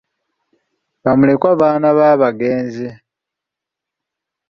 [1.03, 2.87] Ba mulekwa baana b'abagenzi.